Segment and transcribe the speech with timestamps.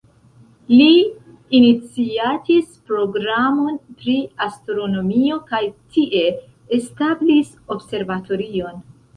[0.69, 0.85] Li
[1.57, 4.15] iniciatis programon pri
[4.47, 5.63] astronomio kaj
[5.99, 6.25] tie
[6.81, 8.85] establis observatorion.